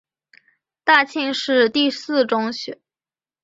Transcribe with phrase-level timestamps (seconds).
[0.83, 2.79] 大庆市第四中学。